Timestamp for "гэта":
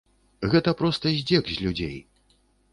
0.53-0.73